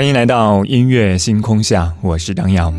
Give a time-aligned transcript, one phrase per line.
[0.00, 2.74] 欢迎来到音乐星空下，我是张扬。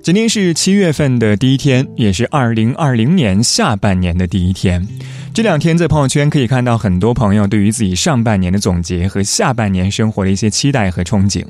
[0.00, 4.86] 今天是七月份的第一天，也是二零二零年下半年的第一天。
[5.34, 11.44] 这两天在朋友圈可以看到很多朋友对于自己上半年的总结和下半年生活的一些期待和憧憬。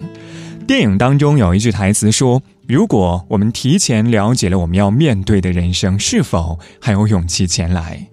[0.66, 8.06] 电影当中有一句台词说：“如果我们提前了解了我们要面对的人生，是否还有勇气前来？”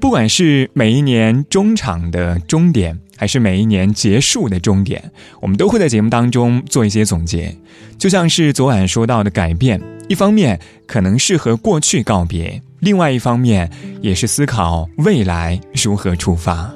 [0.00, 2.98] 不管是每一年中场的终点。
[3.20, 7.54] 还是每一年结束的终点，我们都会在节目当中做一些总结。
[7.98, 13.70] 就像是昨晚说到的改变，一方面可能是和过去告别，另外一方面
[14.00, 16.72] 也是思考未来如何出发。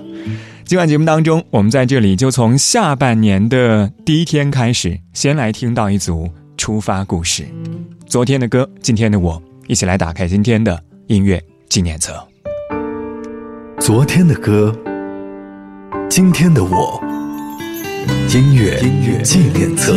[0.66, 6.28] 今晚节目当中，我们在这里就从下半年的第一天开始，先来听到一组
[6.58, 7.46] 出发故事。
[8.04, 12.22] 昨天的歌，今天的我，一起来打开今天的音乐纪念册。
[13.86, 14.74] 昨天的歌。
[16.08, 16.98] 今天的我，
[18.32, 18.80] 音乐
[19.22, 19.94] 纪念册。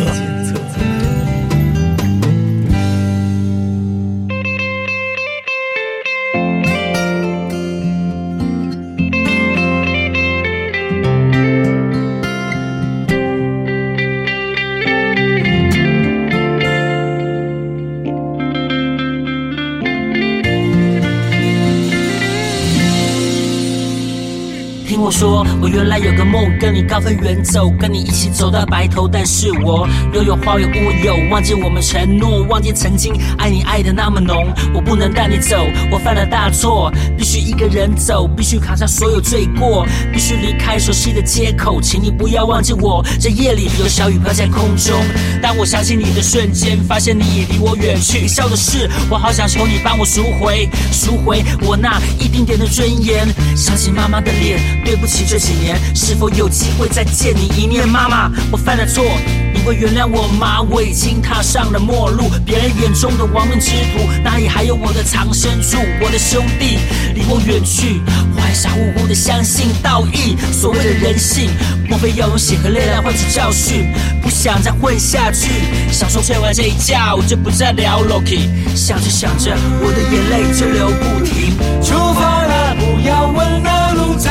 [25.18, 29.08] 说，我原来有个梦，跟你高飞远走，跟你一起走到白头。
[29.08, 34.46] 但是我拥有花有乌有，忘记我们承诺，忘记曾经爱你爱的那么浓。
[34.72, 35.56] 我不能带你走，
[35.90, 41.80] 我犯了大错，必须一个人走，必须扛下所有罪过，必须离开熟悉的街口。
[41.82, 44.94] 请你不要忘记我，这夜里有小雨飘在空中。
[45.42, 48.28] 当我想起你的瞬间，发现你已离我远去。
[48.28, 53.26] 笑的是，我好想求你帮我赎回，赎回我那一丁点的尊严。
[53.58, 55.08] 想起妈妈的脸，对不。
[55.08, 57.88] 起这几年，是否有机会再见你一面？
[57.88, 59.02] 妈妈，我犯了错，
[59.54, 60.60] 你会原谅我吗？
[60.60, 65.78] 我已经踏上了末路，别人眼中的亡命之徒，哪里还有我的藏身处？
[66.02, 66.78] 我的兄弟
[67.14, 68.02] 离我远去，
[68.36, 71.48] 我还傻乎乎的相信道义，所谓的人性，
[71.88, 73.90] 莫非要用血和泪来换取教训？
[74.20, 75.48] 不想再混下去，
[75.90, 78.50] 享受睡完这一觉，我就不再聊 Loki。
[78.76, 81.56] 想着想着，我的眼泪就流不停。
[81.82, 82.44] 出发，
[83.38, 84.30] 问那路在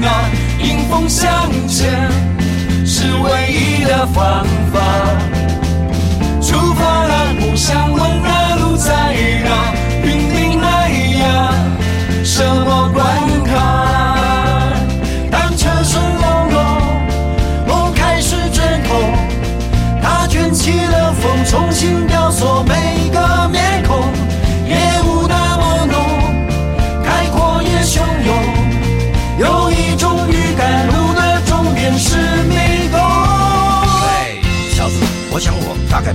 [0.00, 0.28] 哪，
[0.60, 2.10] 迎风向前
[2.84, 4.80] 是唯一的方法。
[6.42, 9.14] 出发了，不想问那路在
[9.44, 9.48] 哪，
[10.02, 11.54] 拼命迈呀，
[12.24, 13.06] 什么关
[13.44, 14.74] 卡？
[15.30, 16.58] 当车声隆隆，
[17.68, 18.90] 我开始卷空，
[20.02, 23.20] 它卷起了风，重新雕塑每个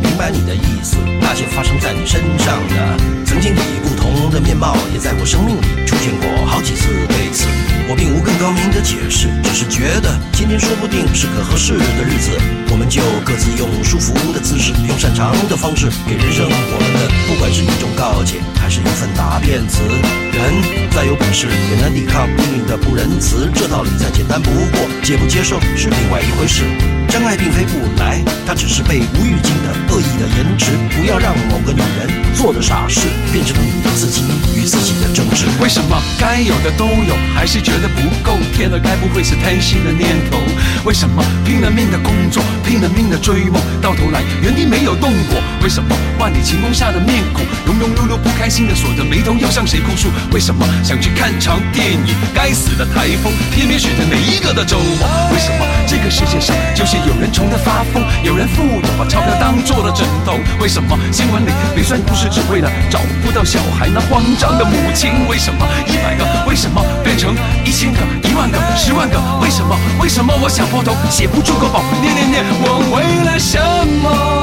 [0.03, 7.47] 明白你的意思，那些发生在你身上的，曾经以不同的面貌，也在我生命里出现过好几次类似。
[7.89, 12.31] 我并无更高明的解释，只是觉得今天说不定是个合适的日子，
[12.69, 19.81] 我们就各自用舒服的姿势，用擅长的方式，给人生我们的，不管是一种告诫，还是一份答辩词。
[20.31, 23.49] 人再有本事，也难抵抗命运的不仁慈。
[23.53, 26.63] 这道理再简单不过，接不接受是另外一回事。
[27.13, 30.71] 真爱并非不来，它只是被无预警的恶意的延迟。
[30.97, 33.01] 不要让某个女人做的傻事，
[33.31, 34.23] 变成你自己
[34.55, 35.45] 与自己的争执。
[35.61, 38.35] 为什么该有的都有，还是觉得不够？
[38.57, 40.39] 天哪，该不会是贪心的念头？
[40.85, 45.39] 为什么拼了命的工作，拼了命的追梦，到头来原地没有动过？
[45.61, 50.09] 为什么万里晴空下的面孔，庸庸碌碌不开心的锁着眉头，要向谁哭诉？
[50.31, 55.07] 为什么想去看场电影，该死的台风偏偏选在每一个的周末？
[55.31, 60.37] 为什么这个世界上就是有人穷得发疯，有人富有把钞票当做了枕头？
[60.59, 65.27] 为什么新闻里没算故事，只为了找不到小孩那慌张的母亲？
[65.27, 67.35] 为什么一百个为什么变成
[67.65, 67.99] 一千个？
[68.27, 69.77] 一万个，十万个，为什么？
[70.01, 71.83] 为什么我想破头写不出个宝？
[72.01, 73.59] 念念念，我为了什
[74.01, 74.42] 么？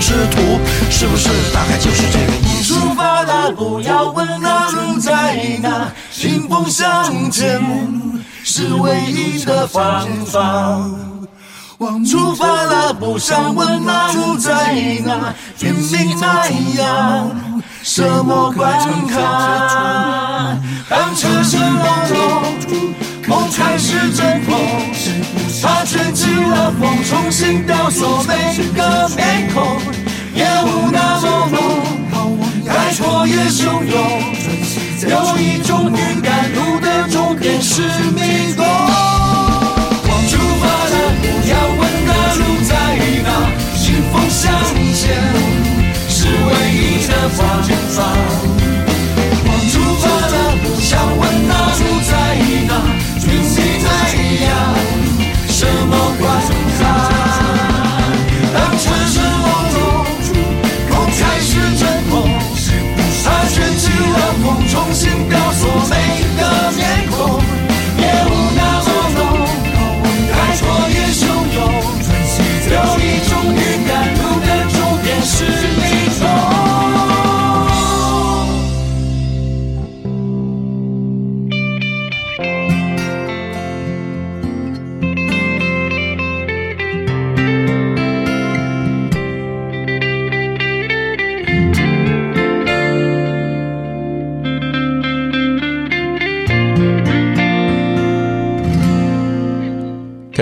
[0.00, 0.60] 之徒，
[0.90, 2.74] 是不是大概就是这个意思？
[2.74, 5.92] 出发了，不要问那路在哪，
[6.22, 7.60] 迎风向前
[8.44, 10.80] 是唯一的方法。
[12.10, 14.74] 出发了，不想问那路在
[15.04, 16.48] 哪，拼命那
[16.80, 17.30] 样，
[17.82, 18.72] 什么关
[19.06, 20.56] 卡？
[20.88, 22.42] 当车声隆隆，
[23.28, 24.58] 梦开始阵痛，
[25.60, 29.78] 它卷起了风，重新雕塑每个面孔，
[30.34, 33.96] 夜雾那么浓，海阔也汹涌，
[35.02, 37.82] 有一种预感，路的终点是
[38.14, 38.64] 迷宫。
[40.28, 42.72] 出发了，不要问那路在
[43.24, 43.28] 哪，
[43.74, 44.42] 迎风向
[44.94, 45.02] 前
[46.08, 47.68] 是唯一的方向。
[49.70, 52.12] 出发了，不想问那路在
[52.68, 52.70] 哪，
[53.18, 53.86] 拼命那
[54.44, 54.48] 样，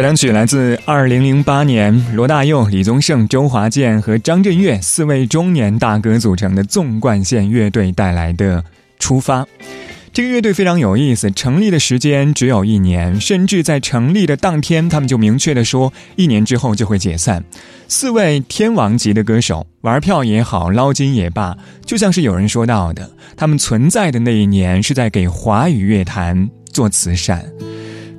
[0.07, 8.63] 开场曲来自二零零八年罗大佑、李宗盛、周华健和张震岳四位中年大哥组成的纵贯线乐队带来的
[9.01, 9.43] 《出发》。
[10.13, 17.43] 这个乐队非常有意思，成立的时间只有一年，甚至在成立的当天，他们就明确的说，一年之后就会解散。
[17.89, 27.45] 四位天王级的歌手，玩票也好，捞金也罢，就像是有人说到的，他们存在的那一年是在给华语乐坛做慈善。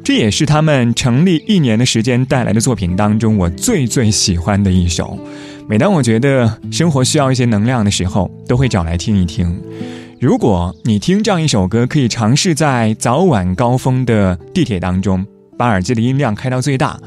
[0.07, 5.19] 这也是他们成立一年的时间带来的作品当中，我最最喜欢的一首。
[5.67, 9.61] 每当我觉得生活需要一些能量的时候，都会找来听一听。
[10.21, 15.27] 如果你听这样一首歌，可以尝试在早晚高峰的地铁当中，
[15.57, 16.97] 把耳机的音量开到最大，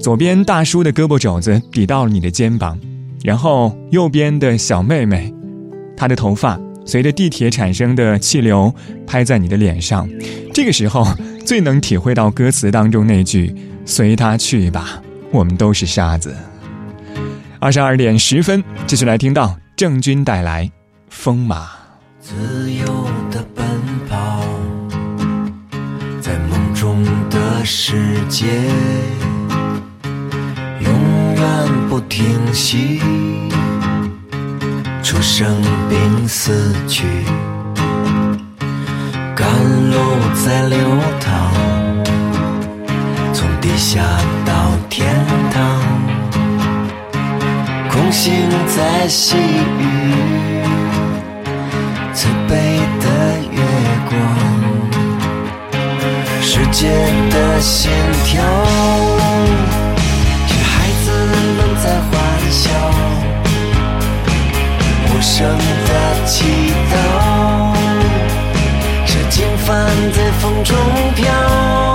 [0.00, 2.76] 左边大叔的胳膊肘子抵到了你的肩膀，
[3.22, 5.32] 然后右边的小妹妹，
[5.96, 8.74] 她的头发随着地铁产生的气流
[9.06, 10.08] 拍在你的脸上，
[10.52, 11.06] 这个时候。
[11.44, 13.54] 最能体会到歌词当中那句
[13.84, 16.34] “随他去吧，我们都是沙子”。
[17.60, 20.66] 二十二点十分，继续来听到郑钧带来
[21.08, 21.64] 《风马》。
[22.20, 22.86] 自由
[23.30, 23.64] 的奔
[24.08, 24.44] 跑，
[26.20, 28.46] 在梦中的世界，
[30.80, 33.00] 永远不停息，
[35.02, 37.04] 出生并死去。
[39.52, 39.96] 甘露
[40.46, 40.78] 在流
[41.20, 41.28] 淌，
[43.34, 44.00] 从地下
[44.46, 44.52] 到
[44.88, 45.06] 天
[45.52, 45.60] 堂，
[47.90, 48.32] 空心
[48.74, 50.64] 在细雨，
[52.14, 53.06] 慈悲的
[53.52, 53.60] 月
[54.08, 54.18] 光，
[56.40, 56.88] 世界
[57.30, 57.90] 的心
[58.24, 58.42] 跳，
[60.48, 61.10] 是孩子
[61.56, 62.10] 们在欢
[62.50, 62.70] 笑，
[65.08, 66.42] 无声的祈
[66.90, 67.21] 祷。
[69.64, 70.76] 帆在风中
[71.14, 71.91] 飘，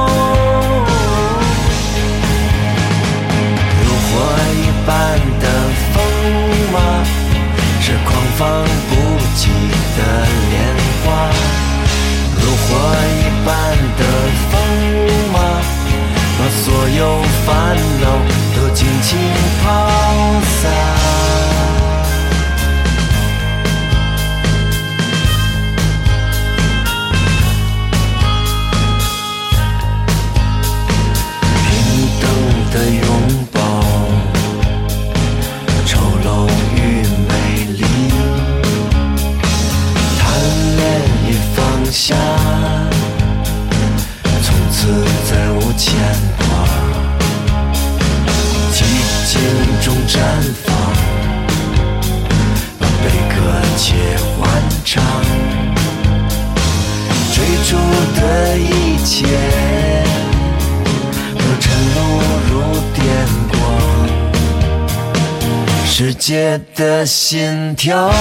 [65.99, 68.11] 世界的心跳，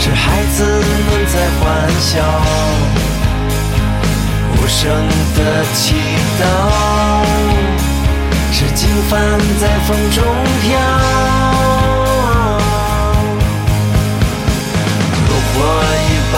[0.00, 2.18] 是孩子们在欢笑，
[4.50, 4.90] 无声
[5.36, 5.94] 的祈
[6.40, 6.42] 祷，
[8.50, 9.12] 是经幡
[9.60, 10.24] 在风中
[10.60, 10.76] 飘。
[15.28, 15.54] 如火
[16.02, 16.34] 一般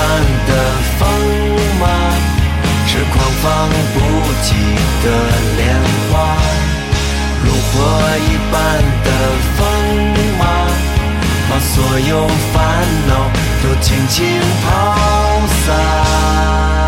[0.47, 0.51] 的
[0.99, 1.09] 风
[1.81, 1.83] 马，
[2.87, 3.47] 是狂放
[3.95, 3.97] 不
[4.43, 4.47] 羁
[5.03, 5.07] 的
[5.57, 5.65] 莲
[6.13, 6.15] 花。
[7.45, 7.75] 如火
[8.19, 8.55] 一般
[9.05, 9.09] 的
[9.57, 9.61] 锋
[10.39, 10.43] 芒，
[11.51, 12.55] 把所有烦
[13.07, 13.11] 恼
[13.63, 14.17] 都轻轻
[14.65, 14.69] 抛
[15.67, 16.84] 洒。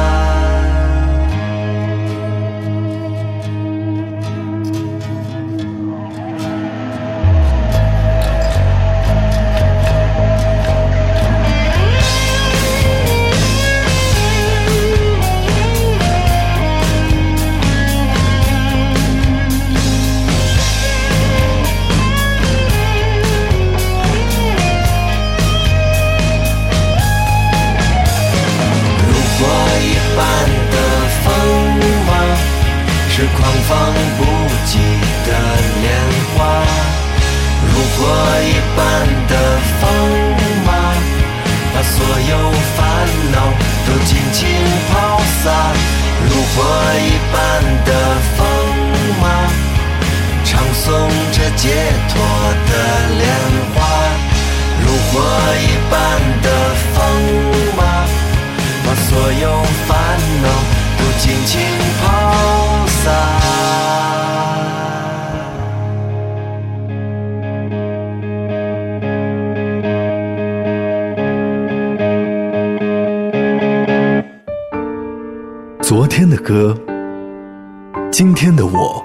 [78.19, 79.05] 今天的我，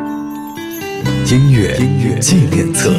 [1.29, 2.97] 音乐音乐纪念册。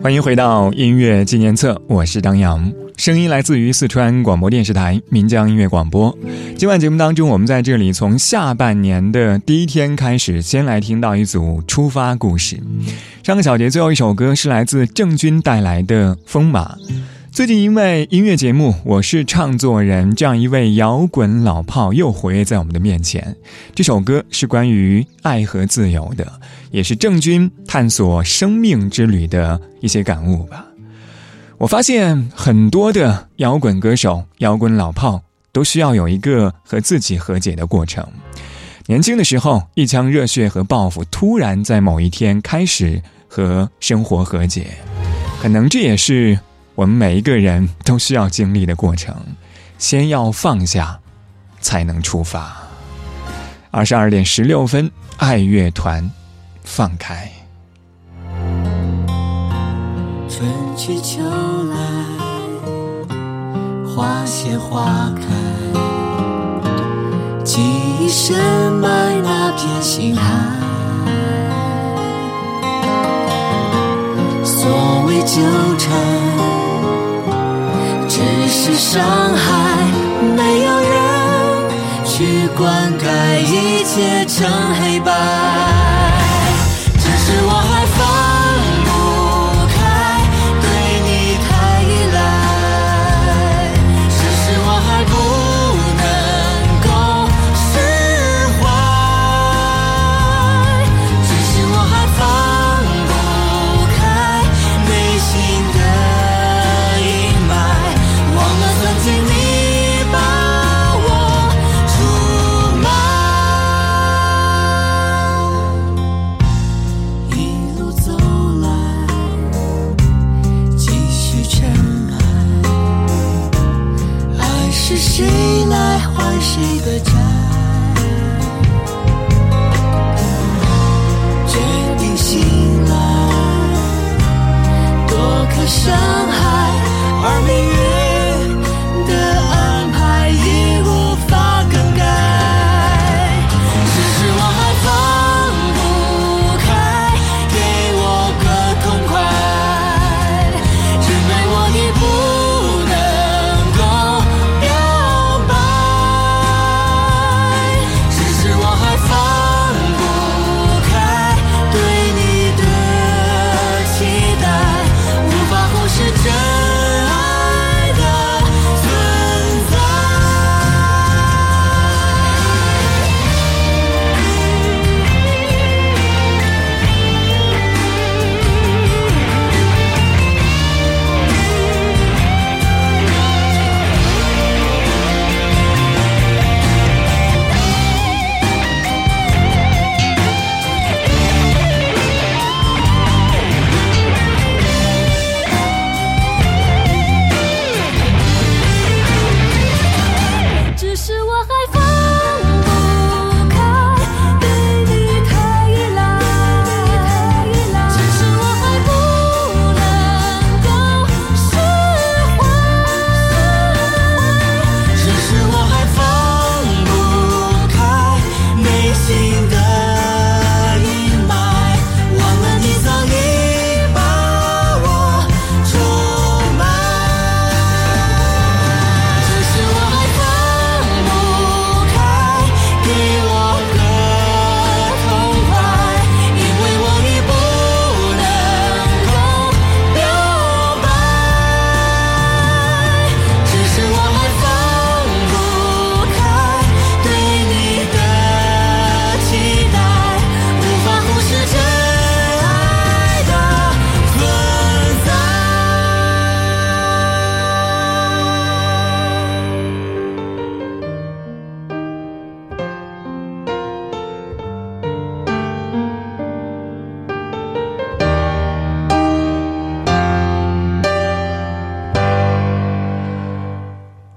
[0.00, 6.16] 欢迎回到音乐纪念册，我是张扬，声音来自于四川广播电视台岷江音乐广播。
[6.56, 12.62] 今晚节目当中，我们在这里从下半年的第一天开始，先来听到一组出发故事。
[13.24, 16.76] 上个小节最后一首歌是来自郑钧带来的《风马》。
[17.34, 23.36] 最近因为音乐节目《我是唱作人》，这样一位摇滚老炮又活跃在我们的面前。
[23.74, 26.24] 这首歌是关于爱和自由的，
[26.70, 30.64] 也是郑钧探索生命之旅的一些感悟吧。
[31.58, 38.06] 我发现很多的摇滚歌手、摇滚老炮都需要有一个和自己和解的过程。
[38.86, 44.68] 年轻的时候，一腔热血和抱负，突然在某一天开始和生活和解，
[45.42, 46.38] 可能这也是。
[46.76, 49.14] 我们每一个人都需要经历的过程，
[49.78, 50.98] 先要放下，
[51.60, 52.56] 才能出发。
[53.70, 56.10] 二十二点十六分，爱乐团，
[56.64, 57.30] 放开。
[60.28, 61.22] 春去秋
[61.70, 61.76] 来，
[63.86, 65.26] 花谢花开，
[67.44, 67.60] 记
[68.00, 68.36] 忆深
[68.72, 70.22] 埋那片心海。
[74.42, 75.40] 所谓纠
[75.78, 76.63] 缠。
[78.56, 79.02] 是伤
[79.34, 79.90] 害，
[80.36, 80.94] 没有人
[82.06, 84.48] 去灌溉，一切成
[84.80, 85.43] 黑白。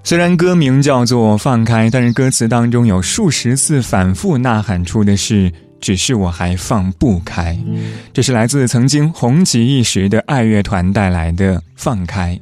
[0.08, 7.60] 虽然歌名叫做《放开》，但是歌词当中有数十次反复呐喊出的是“只是我还放不开”。
[8.14, 12.40] 这是来自曾经红极一时的爱乐团带来的《放开》。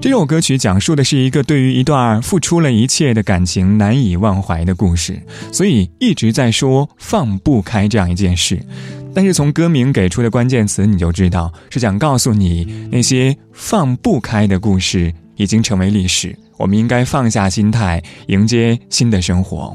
[0.00, 8.64] 这首歌曲讲述的是一个对于一段付出了一切的感情难以忘怀的故事，所以一直在说放不开这样一件事。
[9.12, 16.32] 但是从歌名给出的关键词，你就知道是想告诉你那些放不开的故事已经成为历史。
[16.58, 19.74] 我们应该放下心态，迎接新的生活。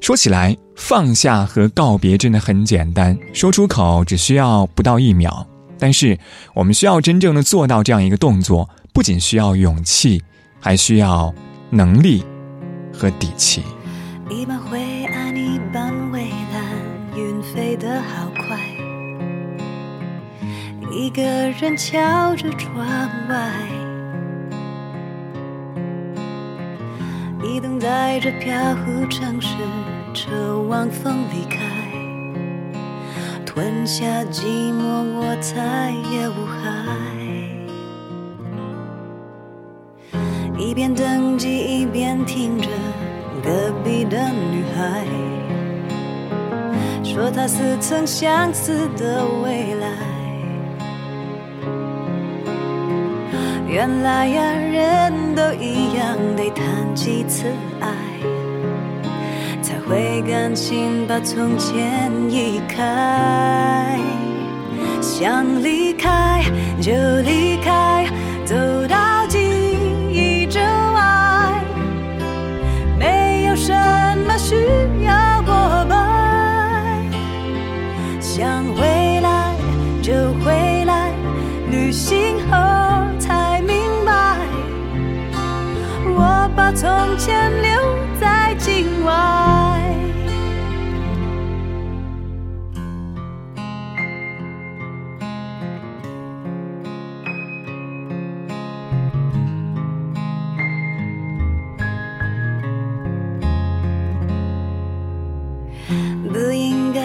[0.00, 5.44] 说起来，放下和告别真的很简单，说出口只需要不到一秒。
[5.78, 6.18] 但是，
[6.54, 10.22] 我们需要真正的做到这样一个动作，不仅需要勇气，
[10.60, 11.34] 还需要
[11.70, 12.22] 能力
[12.92, 13.62] 和底气。
[14.30, 16.62] 一半灰暗，一半蔚蓝，
[17.16, 18.58] 云飞得好快。
[20.92, 21.22] 一个
[21.60, 22.86] 人敲着窗
[23.28, 23.85] 外。
[27.42, 29.54] 一等待着飘忽城市，
[30.14, 31.58] 车往风离开，
[33.44, 36.64] 吞下寂寞，我再也无害。
[40.58, 42.68] 一边等机，一边听着
[43.42, 45.04] 隔壁的女孩，
[47.04, 49.75] 说她似曾相识的未。
[53.76, 57.44] 原来呀，人都一样，得谈几次
[57.78, 57.90] 爱，
[59.60, 64.00] 才会甘心把从前移开。
[65.02, 66.42] 想离开
[66.80, 68.06] 就离开，
[68.46, 68.56] 走
[68.88, 69.15] 到
[86.66, 87.70] 把从前留
[88.20, 89.12] 在境外。
[106.32, 107.00] 不应该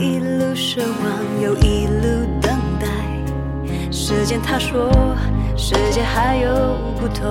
[0.00, 2.86] 一路奢望，又一路等待。
[3.90, 4.88] 时间他说，
[5.56, 7.24] 世界还有不同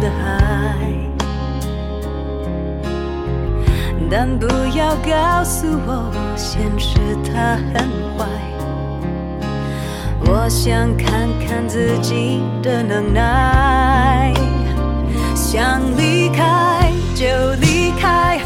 [0.00, 0.78] 的海。
[4.10, 8.26] 但不要告诉我，现实它很坏。
[10.20, 14.32] 我想看看自己的能耐，
[15.34, 17.26] 想离开就
[17.60, 18.38] 离开，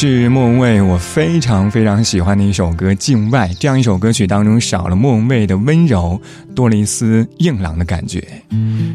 [0.00, 3.46] 是莫文蔚我非常非常喜欢的一首歌《境外》。
[3.60, 6.18] 这样一首歌曲当中少了莫文蔚的温柔，
[6.54, 8.26] 多了一丝硬朗的感觉。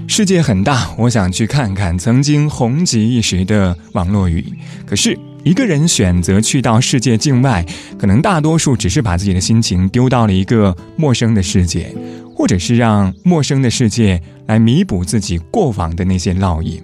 [0.07, 4.43] 世界很大，我想去看看曾经红极一时的网络语。
[4.83, 7.63] 可是，一个人选择去到世界境外，
[7.99, 11.93] 可能大多数只是把自己的心情丢到了一个陌生的世界，
[12.35, 16.81] 或者是让陌生的世界来弥补自己过往的那些烙印。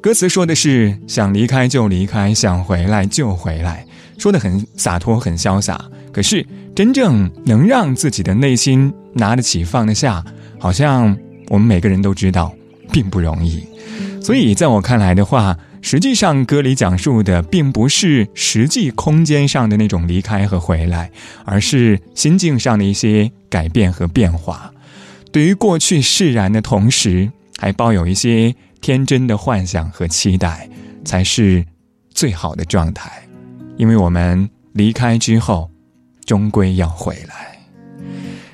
[0.00, 3.84] 歌词说的是想离开就离开，想回来就回来，
[4.16, 5.84] 说的很洒脱，很潇洒。
[6.12, 10.24] 可是真正能让自己的内心拿得起放得下，
[10.56, 11.16] 好像
[11.48, 12.54] 我们每个人都知道，
[12.92, 13.66] 并不容易。
[14.22, 21.10] 所以在我看来的话，实际上歌里讲述的并不是实际空间上的那种离开和回来，
[21.44, 24.72] 而是心境上的一些改变和变化。
[25.32, 28.54] 对于过去释然的同时，还抱有一些。
[28.80, 30.68] 天真的幻想和期待，
[31.04, 31.64] 才是
[32.10, 33.10] 最好的状态，
[33.76, 35.70] 因为我们离开之后，
[36.24, 37.58] 终归要回来。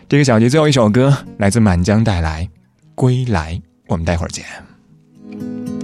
[0.08, 2.44] 这个小节最后一首歌来自满江带来
[2.94, 3.54] 《归来》，
[3.88, 4.44] 我们待会儿见。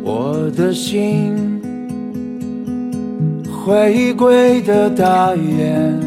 [0.02, 1.60] 我的心
[3.50, 6.00] 回归的大雁，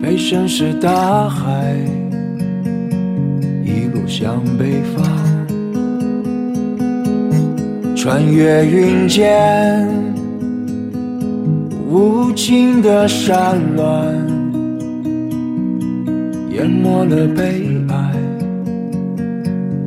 [0.00, 1.74] 被深是大海
[3.64, 5.41] 一路向北方。
[8.02, 9.86] 穿越云间，
[11.88, 14.12] 无尽的山峦，
[16.50, 18.12] 淹没了悲哀，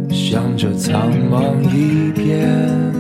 [0.10, 2.96] 向着苍茫一片。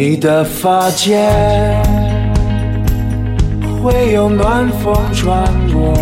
[0.00, 1.28] 你的发间
[3.82, 5.92] 会有暖风穿过，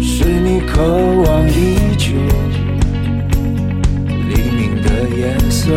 [0.00, 2.14] 是你渴望已久
[4.30, 5.70] 黎明的颜色。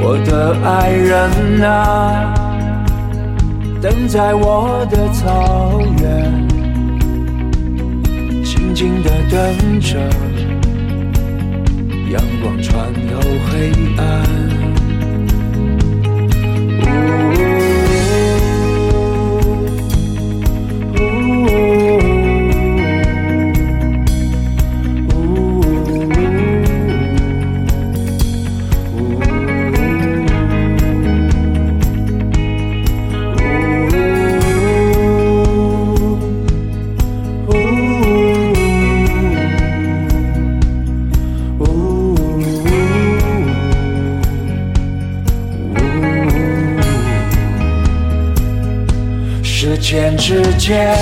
[0.00, 2.32] 我的爱人啊，
[3.82, 6.32] 等在我的草原，
[8.42, 9.98] 静静的等着。
[12.14, 14.63] 阳光穿透黑暗。
[50.64, 50.96] 之间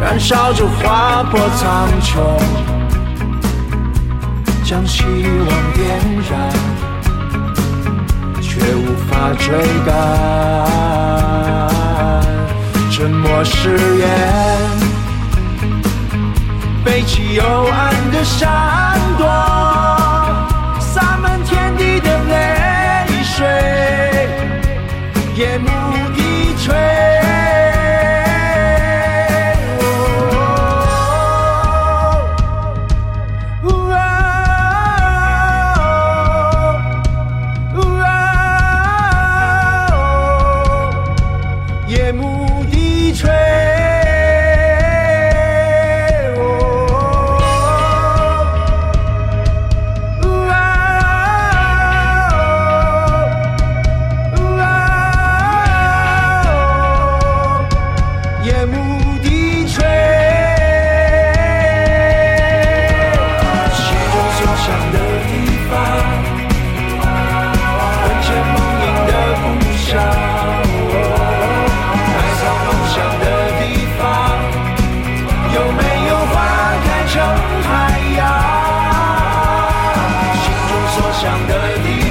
[0.00, 2.40] 燃烧着划破苍穹，
[4.64, 5.84] 将希望点
[6.30, 6.32] 燃，
[8.40, 9.44] 却无法追
[9.84, 9.92] 赶。
[12.90, 14.08] 沉默誓言，
[16.82, 19.26] 背起幽暗的闪躲，
[20.80, 23.44] 洒满天地的泪水，
[25.36, 25.68] 夜幕。
[81.24, 82.03] 想的地。